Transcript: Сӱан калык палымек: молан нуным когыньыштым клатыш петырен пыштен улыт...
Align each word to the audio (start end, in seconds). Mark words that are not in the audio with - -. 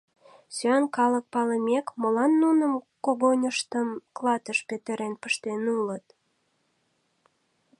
Сӱан 0.55 0.83
калык 0.95 1.25
палымек: 1.33 1.85
молан 2.01 2.31
нуным 2.43 2.73
когыньыштым 3.05 3.87
клатыш 4.17 4.59
петырен 4.69 5.13
пыштен 5.21 5.61
улыт... 5.79 6.05